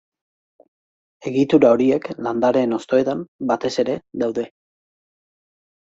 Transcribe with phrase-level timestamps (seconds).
[1.33, 3.23] Egitura horiek landareen hostoetan,
[3.55, 4.51] batez ere, daude.